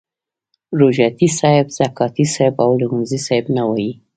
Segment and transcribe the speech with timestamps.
[0.79, 3.91] روژه تي صاحب، زکاتې صاحب او لمونځي صاحب نه وایي.